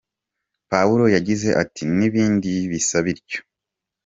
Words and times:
Pawulo 0.71 1.05
yagize 1.15 1.49
ati: 1.61 1.83
"N’ibindi 1.97 2.51
bisa 2.71 2.97
bityo". 3.05 3.39